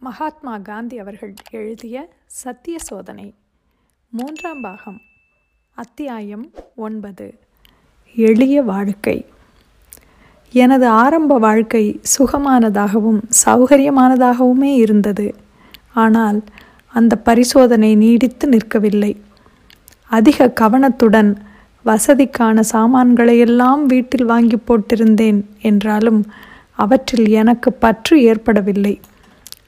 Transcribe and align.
மகாத்மா 0.00 0.58
காந்தி 0.58 0.98
அவர்கள் 0.98 1.34
எழுதிய 1.50 2.08
சத்திய 2.26 2.78
சோதனை 2.78 3.34
மூன்றாம் 4.10 4.60
பாகம் 4.60 5.00
அத்தியாயம் 5.74 6.50
ஒன்பது 6.76 7.38
எளிய 8.14 8.62
வாழ்க்கை. 8.62 9.26
எனது 10.54 10.86
ஆரம்ப 10.86 11.38
வாழ்க்கை 11.38 12.00
சுகமானதாகவும் 12.18 13.20
சௌகரியமானதாகவுமே 13.46 14.72
இருந்தது. 14.76 15.34
ஆனால் 15.94 16.42
அந்த 16.86 17.16
பரிசோதனை 17.16 17.94
நீடித்து 17.94 18.48
நிற்கவில்லை. 18.48 19.16
அதிக 20.06 20.50
கவனத்துடன் 20.50 21.42
வசதிக்கான 21.84 22.62
சாமான்களையெல்லாம் 22.72 23.82
வீட்டில் 23.82 24.24
வாங்கி 24.24 24.56
போட்டிருந்தேன் 24.56 25.44
என்றாலும் 25.60 26.26
அவற்றில் 26.72 27.28
எனக்கு 27.28 27.72
பற்று 27.72 28.22
ஏற்படவில்லை. 28.22 29.00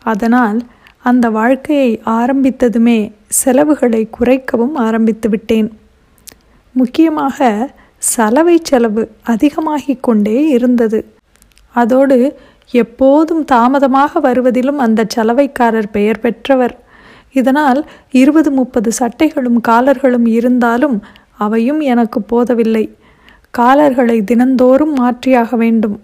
அதனால் 0.02 0.60
அந்த 1.02 1.30
வாழ்க்கையை 1.30 2.00
ஆரம்பித்ததுமே 2.06 3.12
செலவுகளை 3.26 4.08
குறைக்கவும் 4.20 4.74
ஆரம்பித்து 4.74 5.28
விட்டேன். 5.28 5.78
முக்கியமாக 6.72 7.70
சலவை 7.98 8.60
செலவு 8.62 9.10
அதிகமாகிக் 9.22 10.02
கொண்டே 10.02 10.48
இருந்தது. 10.48 11.04
அதோடு 11.72 12.36
எப்போதும் 12.70 13.44
தாமதமாக 13.44 14.20
வருவதிலும் 14.20 14.78
அந்த 14.78 15.06
சலவைக்காரர் 15.14 15.90
பெயர் 15.92 16.20
பெற்றவர். 16.20 16.78
இதனால் 17.32 17.88
இருபது 18.10 18.50
முப்பது 18.50 18.90
சட்டைகளும் 18.98 19.60
காலர்களும் 19.60 20.26
இருந்தாலும் 20.26 21.02
அவையும் 21.38 21.80
எனக்கு 21.80 22.22
போதவில்லை. 22.22 22.96
காலர்களை 23.50 24.22
தினந்தோறும் 24.22 24.96
மாற்றியாக 24.96 25.56
வேண்டும். 25.56 26.00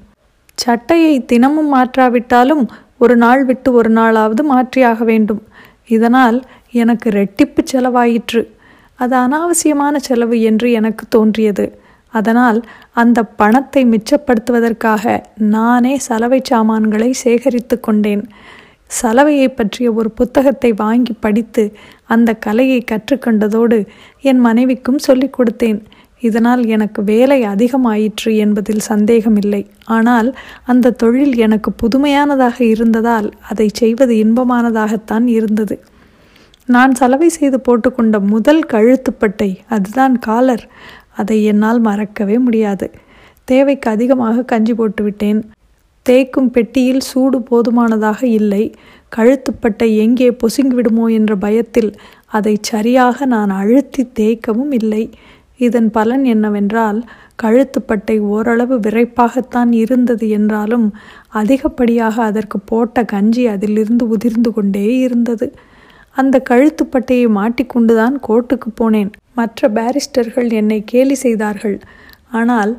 சட்டையை 0.54 1.24
தினமும் 1.24 1.74
மாற்றாவிட்டாலும் 1.74 2.68
ஒரு 2.98 3.16
நாள் 3.16 3.44
விட்டு 3.44 3.72
ஒரு 3.72 3.90
நாளாவது 3.90 4.42
மாற்றியாக 4.52 5.04
வேண்டும். 5.04 5.42
இதனால் 5.86 6.38
எனக்கு 6.82 7.10
ரெட்டிப்பு 7.10 7.62
செலவாயிற்று. 7.72 8.42
அது 8.94 9.14
அனாவசியமான 9.16 9.96
செலவு 9.96 10.40
என்று 10.40 10.72
எனக்கு 10.72 11.06
தோன்றியது. 11.08 11.66
அதனால் 12.08 12.58
அந்த 12.92 13.22
பணத்தை 13.22 13.82
மிச்சப்படுத்துவதற்காக 13.84 15.24
நானே 15.36 15.98
சலவை 15.98 16.40
சாமான்களை 16.42 17.10
சேகரித்து 17.12 17.80
கொண்டேன். 17.80 18.22
சலவையை 19.02 19.48
பற்றிய 19.54 19.92
ஒரு 19.92 20.10
புத்தகத்தை 20.10 20.72
வாங்கி 20.72 21.14
படித்து 21.20 21.64
அந்த 22.04 22.34
கலையை 22.34 22.84
கற்றுக்கொண்டதோடு 22.90 23.86
என் 24.20 24.38
மனைவிக்கும் 24.38 24.98
சொல்லிக் 24.98 25.36
கொடுத்தேன். 25.38 25.80
இதனால் 26.28 26.62
எனக்கு 26.74 27.00
வேலை 27.10 27.38
அதிகமாயிற்று 27.52 28.30
என்பதில் 28.44 28.86
சந்தேகமில்லை. 28.90 29.62
ஆனால் 29.96 30.28
அந்த 30.72 30.94
தொழில் 31.02 31.34
எனக்கு 31.46 31.72
புதுமையானதாக 31.82 32.58
இருந்ததால் 32.74 33.28
அதை 33.50 33.68
செய்வது 33.80 34.14
இன்பமானதாகத்தான் 34.24 35.26
இருந்தது. 35.38 35.76
நான் 36.68 36.94
சலவை 37.00 37.28
செய்து 37.38 37.58
போட்டுக்கொண்ட 37.66 38.16
முதல் 38.34 38.62
கழுத்துப்பட்டை 38.72 39.50
அதுதான் 39.74 40.14
காலர். 40.28 40.64
அதை 41.20 41.36
என்னால் 41.50 41.80
மறக்கவே 41.88 42.38
முடியாது. 42.46 42.86
தேவைக்கு 43.50 43.88
அதிகமாக 43.96 44.44
கஞ்சி 44.52 44.72
போட்டுவிட்டேன். 44.78 45.40
தேய்க்கும் 46.06 46.50
பெட்டியில் 46.54 47.04
சூடு 47.10 47.38
போதுமானதாக 47.50 48.20
இல்லை. 48.38 48.64
கழுத்துப்பட்டை 49.16 49.88
எங்கே 50.04 50.28
பொசுங்கிவிடுமோ 50.40 51.06
என்ற 51.18 51.32
பயத்தில் 51.44 51.90
அதை 52.36 52.54
சரியாக 52.70 53.26
நான் 53.32 53.52
அழுத்தி 53.60 54.02
தேய்க்கவும் 54.18 54.72
இல்லை. 54.80 55.04
இதன் 55.60 55.90
பலன் 55.90 56.24
என்னவென்றால் 56.24 56.98
கழுத்துப்பட்டை 57.42 58.16
ஓரளவு 58.20 58.76
விரைப்பாகத்தான் 58.78 59.72
இருந்தது 59.72 60.28
என்றாலும் 60.28 60.86
அதிகப்படியாக 61.34 62.16
அதற்கு 62.22 62.58
போட்ட 62.60 63.04
கஞ்சி 63.04 63.46
அதிலிருந்து 63.46 64.08
உதிர்ந்து 64.08 64.52
கொண்டே 64.52 64.98
இருந்தது. 64.98 65.48
அந்த 66.16 66.36
கழுத்துப்பட்டையை 66.50 67.28
மாட்டிக்கொண்டுதான் 67.38 68.14
கோர்ட்டுக்கு 68.28 68.70
போனேன். 68.80 69.10
மற்ற 69.34 69.68
பாரிஸ்டர்கள் 69.68 70.50
என்னை 70.52 70.84
கேலி 70.84 71.14
செய்தார்கள். 71.14 71.78
ஆனால் 72.30 72.72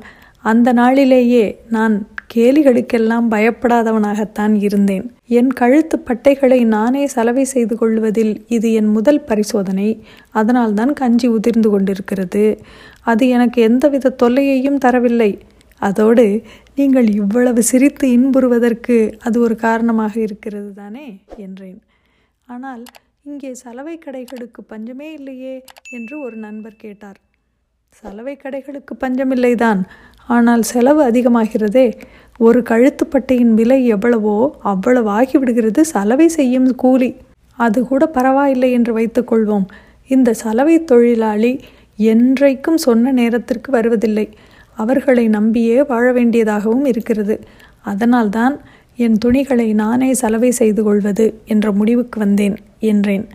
அந்த 0.43 0.73
நாளிலேயே 0.73 1.45
நான் 1.69 1.95
கேலிகளுக்கெல்லாம் 2.35 3.27
பயப்படாதவனாகத்தான் 3.31 4.53
இருந்தேன். 4.61 5.05
என் 5.27 5.47
கழுத்து 5.47 5.97
பட்டைகளை 5.99 6.65
நானே 6.65 7.07
சலவை 7.07 7.43
செய்து 7.43 7.77
கொள்வதில் 7.77 8.45
இது 8.47 8.73
என் 8.73 8.87
முதல் 8.87 9.21
பரிசோதனை. 9.21 10.03
அதனால்தான் 10.31 10.93
கஞ்சி 10.93 11.27
உதிர்ந்து 11.27 11.69
கொண்டிருக்கிறது. 11.69 12.59
அது 13.01 13.27
எனக்கு 13.27 13.61
எந்தவித 13.61 14.15
தொல்லையையும் 14.23 14.81
தரவில்லை. 14.85 15.31
அதோடு 15.81 16.41
நீங்கள் 16.75 17.07
இவ்வளவு 17.13 17.63
சிரித்து 17.63 18.11
இன்புறுவதற்கு 18.11 19.17
அது 19.19 19.39
ஒரு 19.39 19.55
காரணமாக 19.55 20.19
இருக்கிறது 20.19 20.73
தானே? 20.73 21.07
என்றேன். 21.37 21.79
ஆனால் 22.47 22.83
இங்கே 23.23 23.53
சலவை 23.53 23.99
கடைகளுக்கு 24.05 24.61
பஞ்சமே 24.67 25.13
இல்லையே 25.13 25.63
என்று 25.89 26.19
ஒரு 26.19 26.35
நண்பர் 26.35 26.75
கேட்டார். 26.77 27.17
சலவை 27.99 28.33
கடைகளுக்கு 28.41 28.93
பஞ்சமில்லைதான். 29.03 29.81
ஆனால் 30.29 30.63
செலவு 30.71 31.01
அதிகமாகிறதே 31.09 31.87
ஒரு 32.39 32.59
கழுத்துப்பட்டையின் 32.69 33.53
விலை 33.59 33.79
எவ்வளவோ 33.95 34.35
அவ்வளவு 34.71 35.09
ஆகிவிடுகிறது 35.17 35.81
சலவை 35.93 36.27
செய்யும் 36.37 36.67
கூலி. 36.83 37.09
அது 37.57 37.79
கூட 37.91 38.03
பரவாயில்லை 38.17 38.69
என்று 38.77 38.91
வைத்துக்கொள்வோம் 38.97 39.65
இந்த 40.09 40.29
சலவை 40.41 40.75
தொழிலாளி 40.91 41.53
என்றைக்கும் 42.13 42.79
சொன்ன 42.85 43.13
நேரத்திற்கு 43.19 43.69
வருவதில்லை. 43.77 44.27
அவர்களை 44.77 45.25
நம்பியே 45.37 45.77
வாழ 45.91 46.05
வேண்டியதாகவும் 46.17 46.87
இருக்கிறது. 46.91 47.37
அதனால்தான் 47.91 48.55
என் 49.05 49.17
துணிகளை 49.23 49.69
நானே 49.81 50.09
சலவை 50.21 50.51
செய்து 50.59 50.81
கொள்வது 50.87 51.25
என்ற 51.53 51.71
முடிவுக்கு 51.79 52.17
வந்தேன் 52.25 52.55
என்றேன். 52.91 53.25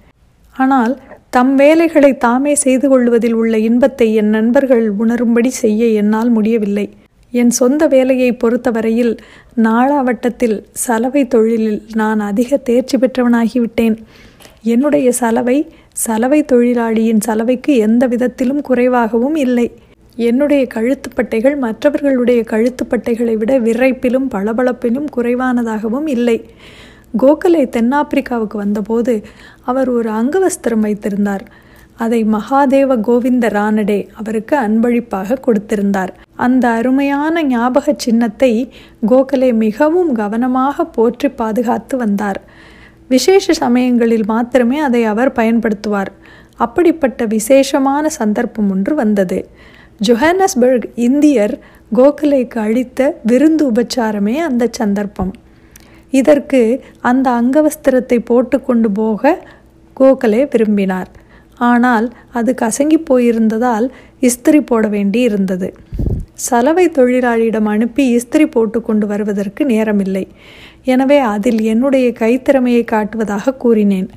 ஆனால் 0.54 0.94
தம் 1.32 1.52
வேலைகளை 1.54 2.16
தாமே 2.16 2.54
செய்து 2.54 2.88
கொள்வதில் 2.88 3.32
உள்ள 3.32 3.58
இன்பத்தை 3.58 4.14
என் 4.14 4.28
நண்பர்கள் 4.28 4.82
உணரும்படி 4.98 5.50
செய்ய 5.60 5.86
என்னால் 6.00 6.30
முடியவில்லை. 6.30 6.84
என் 7.30 7.50
சொந்த 7.50 7.86
வேலையை 7.86 8.32
பொறுத்தவரையில் 8.32 9.12
நாளாவட்டத்தில் 9.56 10.56
சலவை 10.72 11.22
தொழிலில் 11.26 11.80
நான் 11.94 12.20
அதிக 12.20 12.56
தேர்ச்சி 12.56 12.96
பெற்றவனாகிவிட்டேன். 12.96 13.96
என்னுடைய 14.62 15.12
சலவை 15.12 15.56
சலவை 15.92 16.44
தொழிலாளியின் 16.44 17.24
சலவைக்கு 17.26 17.76
எந்த 17.76 18.06
விதத்திலும் 18.06 18.60
குறைவாகவும் 18.60 19.34
இல்லை. 19.34 19.66
என்னுடைய 20.28 20.66
கழுத்துப்பட்டைகள் 20.74 21.58
மற்றவர்களுடைய 21.58 22.40
கழுத்துப்பட்டைகளை 22.50 23.36
விட 23.36 23.52
விரைப்பிலும் 23.58 24.28
பளபளப்பிலும் 24.34 25.08
குறைவானதாகவும் 25.16 26.06
இல்லை. 26.06 26.38
கோகலே 27.18 27.62
தென்னாப்பிரிக்காவுக்கு 27.68 28.56
வந்தபோது 28.56 29.22
அவர் 29.64 29.88
ஒரு 29.88 30.10
அங்கவஸ்திரம் 30.10 30.80
வைத்திருந்தார். 30.80 31.44
அதை 31.96 32.24
மகாதேவ 32.24 33.00
கோவிந்த 33.00 33.48
ரானடே 33.48 34.08
அவருக்கு 34.14 34.56
அன்பளிப்பாக 34.56 35.38
கொடுத்திருந்தார். 35.46 36.08
அந்த 36.36 36.68
அருமையான 36.68 37.42
ஞாபக 37.42 37.94
சின்னத்தை 37.96 38.72
கோகலே 39.06 39.54
மிகவும் 39.54 40.12
கவனமாக 40.12 40.84
போற்றி 40.84 41.28
பாதுகாத்து 41.28 41.96
வந்தார். 41.96 42.40
விசேஷ 43.08 43.52
சமயங்களில் 43.52 44.24
மாத்திரமே 44.24 44.78
அதை 44.78 45.04
அவர் 45.04 45.32
பயன்படுத்துவார். 45.32 46.12
அப்படிப்பட்ட 46.56 47.24
விசேஷமான 47.26 48.08
சந்தர்ப்பம் 48.08 48.70
ஒன்று 48.70 48.94
வந்தது. 48.94 49.48
ஜொஹானஸ்பர்க் 50.06 50.86
இந்தியர் 50.94 51.58
கோகலேக்கு 51.94 52.58
அளித்த 52.58 53.16
விருந்து 53.22 53.70
உபச்சாரமே 53.70 54.36
அந்த 54.36 54.68
சந்தர்ப்பம். 54.70 55.32
இதற்கு 56.20 56.60
அந்த 57.10 57.26
அங்கவஸ்திரத்தை 57.40 58.18
போட்டு 58.30 58.56
கொண்டு 58.60 58.90
போக 58.90 59.32
கோகலே 59.96 60.40
விரும்பினார். 60.52 61.10
ஆனால் 61.70 62.06
அது 62.38 62.50
கசங்கி 62.60 62.98
போயிருந்ததால் 63.10 63.86
இஸ்திரி 64.28 64.60
போட 64.60 64.84
வேண்டி 64.88 65.20
இருந்தது. 65.20 65.68
சலவை 66.46 66.84
தொழிலாளியிடம் 66.98 67.68
அனுப்பி 67.74 68.04
இஸ்திரி 68.16 68.46
போட்டு 68.46 68.78
கொண்டு 68.80 69.06
வருவதற்கு 69.06 69.62
நேரமில்லை. 69.64 70.24
எனவே 70.84 71.18
அதில் 71.34 71.60
என்னுடைய 71.72 72.06
கைத்திறமையை 72.20 72.82
காட்டுவதாக 72.92 73.56
கூறினேன். 73.56 74.08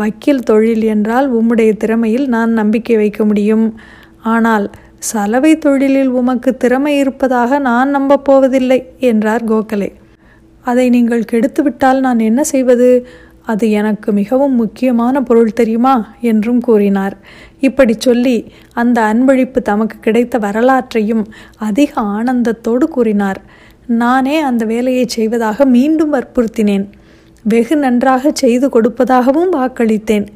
வக்கீல் 0.00 0.46
தொழில் 0.50 0.84
என்றால் 0.94 1.28
உம்முடைய 1.38 1.70
திறமையில் 1.82 2.26
நான் 2.34 2.52
நம்பிக்கை 2.52 2.96
வைக்க 2.96 3.24
முடியும். 3.24 3.66
ஆனால் 4.34 4.66
சலவை 5.10 5.52
தொழிலில் 5.58 6.12
உமக்கு 6.20 6.50
திறமை 6.56 6.92
இருப்பதாக 6.98 7.58
நான் 7.68 7.90
நம்பப் 7.90 8.24
போவதில்லை 8.24 8.78
என்றார் 9.10 9.44
கோகலே. 9.44 9.90
அதை 10.66 10.84
நீங்கள் 10.88 11.28
கெடுத்துவிட்டால் 11.32 11.98
நான் 11.98 12.26
என்ன 12.28 12.44
செய்வது? 12.44 12.88
அது 13.42 13.64
எனக்கு 13.70 14.08
மிகவும் 14.12 14.54
முக்கியமான 14.54 15.22
பொருள் 15.22 15.58
தெரியுமா? 15.58 15.94
என்றும் 16.20 16.60
கூறினார். 16.60 17.16
இப்படி 17.60 17.94
சொல்லி 17.98 18.36
அந்த 18.72 18.98
அன்பளிப்பு 19.10 19.60
தமக்கு 19.68 19.96
கிடைத்த 19.98 20.38
வரலாற்றையும் 20.38 21.24
அதிக 21.68 21.92
ஆனந்தத்தோடு 22.00 22.86
கூறினார். 22.96 23.40
நானே 23.86 24.36
அந்த 24.40 24.64
வேலையை 24.64 25.04
செய்வதாக 25.08 25.66
மீண்டும் 25.76 26.14
வற்புறுத்தினேன். 26.14 26.86
வெகு 27.42 27.76
நன்றாக 27.76 28.30
செய்து 28.34 28.68
கொடுப்பதாகவும் 28.68 29.52
வாக்களித்தேன். 29.56 30.26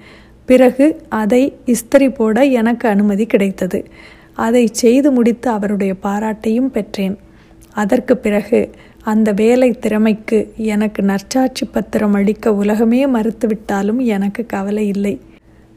பிறகு 0.49 0.87
அதை 1.09 1.43
இஸ்திரி 1.67 2.09
போட 2.15 2.45
எனக்கு 2.61 2.87
அனுமதி 2.89 3.27
கிடைத்தது. 3.27 3.81
அதை 4.47 4.63
செய்து 4.83 5.09
முடித்து 5.11 5.49
அவருடைய 5.51 5.93
பாராட்டையும் 6.03 6.71
பெற்றேன். 6.71 7.17
அதற்கு 7.73 8.15
பிறகு 8.17 8.61
அந்த 9.05 9.33
வேலை 9.33 9.71
திறமைக்கு 9.71 10.53
எனக்கு 10.57 11.03
நற்சாட்சி 11.03 11.67
பத்திரம் 11.67 12.13
அளிக்க 12.13 12.55
உலகமே 12.55 13.07
மறுத்துவிட்டாலும் 13.07 13.99
எனக்கு 13.99 14.47
கவலை 14.47 14.87
இல்லை. 14.87 15.21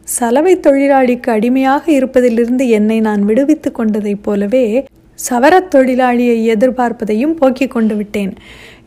சலவை 0.03 0.57
தொழிலாளிக்கு 0.57 1.29
அடிமையாக 1.29 1.91
இருப்பதிலிருந்து 1.91 2.67
என்னை 2.67 2.99
நான் 2.99 3.23
விடுவித்து 3.23 3.71
கொண்டதைப் 3.71 4.23
போலவே 4.23 4.85
சவரத் 5.29 5.75
தொழிலாளியை 5.75 6.55
எதிர்பார்ப்பதையும் 6.55 7.33
போக்கிக் 7.33 7.71
கொண்டு 7.71 7.95
விட்டேன். 7.95 8.33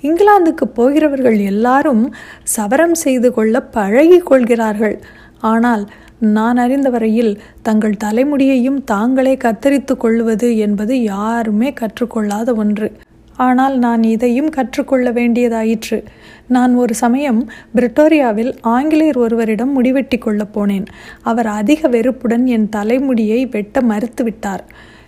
இங்கிலாந்துக்கு 0.02 0.64
போகிறவர்கள் 0.74 1.38
எல்லாரும் 1.38 2.14
சவரம் 2.42 2.94
செய்து 2.94 3.32
கொள்ள 3.32 3.62
பழகி 3.62 4.18
கொள்கிறார்கள். 4.18 5.00
ஆனால் 5.40 5.90
நான் 6.18 6.56
அறிந்த 6.56 6.90
வரையில் 6.90 7.40
தங்கள் 7.62 7.96
தலைமுடியையும் 8.04 8.84
தாங்களே 8.84 9.36
கத்தரித்து 9.36 9.96
கொள்வது 9.96 10.58
என்பது 10.58 11.02
யாருமே 11.02 11.72
கற்றுக்கொள்ளாத 11.80 12.54
ஒன்று. 12.54 12.92
ஆனால் 13.36 13.78
நான் 13.78 14.02
இதையும் 14.02 14.48
கற்றுக்கொள்ள 14.48 15.12
வேண்டியதாயிற்று. 15.12 16.04
நான் 16.48 16.74
ஒரு 16.74 16.94
சமயம் 16.94 17.50
பிரிட்டோரியாவில் 17.74 18.56
ஆங்கிலேயர் 18.60 19.16
ஒருவரிடம் 19.16 19.84
முடிவெட்டி 19.84 20.18
கொள்ளப் 20.18 20.58
போனேன். 20.58 20.84
அவர் 21.22 21.46
அதிக 21.46 21.88
வெறுப்புடன் 21.88 22.46
என் 22.46 22.68
தலைமுடியை 22.68 23.46
வெட்ட 23.46 23.80
மறுத்துவிட்டார். 23.80 24.64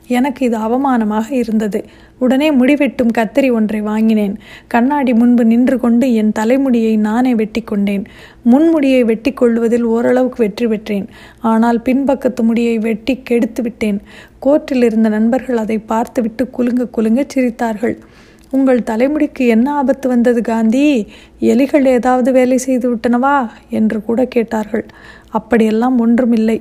எனக்கு 0.09 0.47
இது 0.47 0.59
அவமானமாக 0.59 1.31
இருந்தது. 1.31 1.85
உடனே 2.19 2.51
முடிவெட்டும் 2.51 3.13
கத்தரி 3.19 3.53
ஒன்றை 3.53 3.81
வாங்கினேன். 3.81 4.35
கண்ணாடி 4.67 5.13
முன்பு 5.13 5.45
நின்று 5.45 5.79
கொண்டு 5.79 6.15
என் 6.15 6.33
தலைமுடியை 6.33 6.97
நானே 6.97 7.35
வெட்டி 7.35 7.61
கொண்டேன். 7.61 8.05
முன்முடியை 8.51 9.05
வெட்டி 9.05 9.33
கொள்வதில் 9.33 9.83
ஓரளவுக்கு 9.83 10.43
வெற்றி 10.43 10.67
பெற்றேன். 10.67 11.07
ஆனால் 11.41 11.83
பின்பக்கத்து 11.85 12.43
முடியை 12.43 12.79
வெட்டி 12.79 13.17
கெடுத்து 13.23 13.63
விட்டேன். 13.63 14.01
கோர்ட்டில் 14.47 14.85
இருந்த 14.85 15.09
நண்பர்கள் 15.09 15.57
அதை 15.57 15.79
பார்த்துவிட்டு 15.79 16.51
குலுங்க 16.51 16.87
குலுங்க 16.87 17.25
சிரித்தார்கள். 17.35 17.97
உங்கள் 18.51 18.83
தலைமுடிக்கு 18.83 19.47
என்ன 19.47 19.73
ஆபத்து 19.73 20.09
வந்தது 20.09 20.43
காந்தி? 20.43 21.07
எலிகள் 21.41 21.87
ஏதாவது 21.87 22.33
வேலை 22.33 22.59
செய்து 22.59 22.95
விட்டனவா? 22.95 23.49
என்று 23.71 24.05
கூட 24.05 24.25
கேட்டார்கள். 24.25 24.85
அப்படியெல்லாம் 25.29 25.99
ஒன்றுமில்லை. 25.99 26.59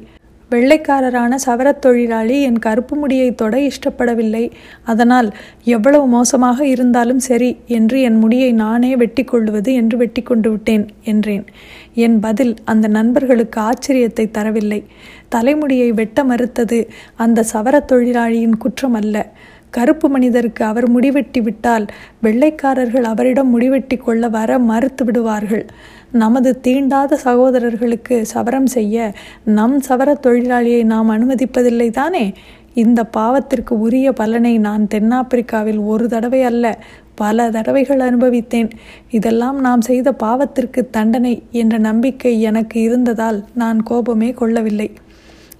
வெள்ளைக்காரரான 0.51 1.35
சவரத் 1.45 1.79
தொழிலாளி 1.79 2.41
என் 2.41 2.59
கருப்பு 2.59 2.95
முடியை 2.95 3.35
தொட 3.35 3.57
இஷ்டப்படவில்லை. 3.57 4.51
அதனால் 4.83 5.29
எவ்வளவு 5.63 6.07
மோசமாக 6.07 6.67
இருந்தாலும் 6.67 7.19
சரி 7.19 7.57
என்று 7.67 8.01
என் 8.01 8.15
முடியை 8.15 8.51
நானே 8.51 8.95
வெட்டி 8.95 9.23
கொள்வது 9.23 9.73
என்று 9.73 9.97
வெட்டி 9.97 10.21
கொண்டு 10.21 10.49
விட்டேன் 10.49 10.85
என்றேன். 11.03 11.45
என் 11.93 12.19
பதில் 12.19 12.55
அந்த 12.65 12.87
நண்பர்களுக்கு 12.87 13.61
ஆச்சரியத்தை 13.61 14.25
தரவில்லை. 14.37 14.83
தலைமுடியை 15.29 15.91
வெட்ட 15.91 16.23
மறுத்தது 16.23 16.89
அந்த 17.15 17.45
சவரத் 17.53 17.91
தொழிலாளியின் 17.91 18.57
குற்றம் 18.57 18.93
அல்ல 18.93 19.31
கருப்பு 19.69 20.09
மனிதருக்கு 20.09 20.65
அவர் 20.65 20.85
முடிவெட்டி 20.91 21.41
விட்டால் 21.41 21.85
வெள்ளைக்காரர்கள் 22.23 23.03
அவரிடம் 23.03 23.59
முடிவெட்டி 23.59 23.97
கொள்ள 23.97 24.27
வர 24.27 24.59
மறுத்து 24.59 25.05
விடுவார்கள். 25.05 25.65
நமது 26.11 26.59
தீண்டாத 26.61 27.15
சகோதரர்களுக்கு 27.15 28.25
சவரம் 28.33 28.65
செய்ய 28.65 29.13
நம் 29.43 29.81
சவர 29.89 30.15
தொழிலாளியை 30.21 30.83
நாம் 30.83 31.09
அனுமதிப்பதில்லை 31.09 31.89
தானே? 31.89 32.33
இந்த 32.73 33.03
பாவத்திற்கு 33.17 33.69
உரிய 33.69 34.11
பலனை 34.11 34.57
நான் 34.57 34.87
தென்னாப்பிரிக்காவில் 34.93 35.77
ஒரு 35.77 36.07
தடவை 36.07 36.43
அல்ல 36.43 36.79
பல 37.15 37.49
தடவைகள் 37.49 37.99
அனுபவித்தேன். 37.99 38.69
இதெல்லாம் 39.09 39.59
நாம் 39.59 39.81
செய்த 39.81 40.11
பாவத்திற்கு 40.11 40.89
தண்டனை 40.91 41.41
என்ற 41.51 41.77
நம்பிக்கை 41.77 42.41
எனக்கு 42.41 42.81
இருந்ததால் 42.81 43.43
நான் 43.53 43.83
கோபமே 43.83 44.31
கொள்ளவில்லை. 44.31 44.91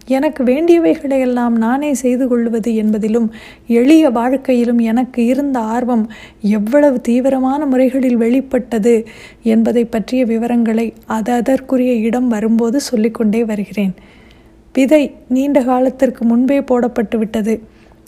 எனக்கு 0.08 0.42
வேண்டியவைகளை 0.44 1.20
எல்லாம் 1.20 1.56
நானே 1.58 1.94
செய்து 1.94 2.28
கொள்வது 2.28 2.72
என்பதிலும் 2.72 3.28
எளிய 3.68 4.10
வாழ்க்கையிலும் 4.10 4.80
எனக்கு 4.92 5.26
இருந்த 5.26 5.60
ஆர்வம் 5.60 6.06
எவ்வளவு 6.42 7.02
தீவிரமான 7.02 7.66
முறைகளில் 7.66 8.18
வெளிப்பட்டது 8.18 9.06
என்பதை 9.44 9.86
பற்றிய 9.86 10.26
விவரங்களை 10.26 10.94
அது 11.06 11.32
அதற்குரிய 11.32 11.94
இடம் 12.08 12.28
வரும்போது 12.28 12.80
சொல்லிக்கொண்டே 12.82 13.44
வருகிறேன். 13.44 13.94
விதை 14.74 15.04
நீண்ட 15.28 15.64
காலத்திற்கு 15.64 16.26
முன்பே 16.26 16.60
போடப்பட்டு 16.60 17.18
விட்டது. 17.18 17.56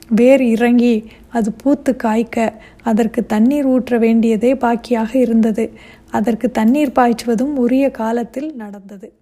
வேர் 0.09 0.41
இறங்கி 0.41 0.95
அது 1.29 1.49
பூத்து 1.51 1.95
காய்க்க 1.95 2.53
அதற்கு 2.83 3.25
தண்ணீர் 3.25 3.67
ஊற்ற 3.67 3.99
வேண்டியதே 3.99 4.53
பாக்கியாக 4.53 5.11
இருந்தது. 5.15 5.65
அதற்கு 6.11 6.51
தண்ணீர் 6.51 6.95
பாய்ச்சுவதும் 6.95 7.55
உரிய 7.55 7.91
காலத்தில் 7.91 8.49
நடந்தது. 8.55 9.13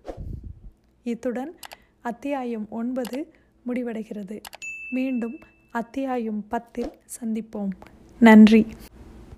இத்துடன் 1.04 1.52
அத்தியாயம் 2.02 2.68
ஒன்பது 2.70 3.34
முடிவடைகிறது. 3.68 4.42
மீண்டும் 4.90 5.40
அத்தியாயம் 5.72 6.48
பத்தில் 6.48 6.92
சந்திப்போம். 7.20 7.70
நன்றி. 8.20 8.66